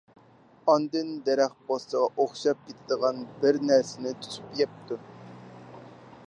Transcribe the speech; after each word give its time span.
ئاندىن 0.71 1.11
دەرەخ 1.27 1.53
پوستىغا 1.67 2.07
ئوخشاپ 2.23 2.65
كېتىدىغان 2.71 3.21
بىر 3.45 3.61
نەرسىنى 3.73 4.15
تۇتۇپ 4.25 4.59
يەپتۇ. 4.63 4.99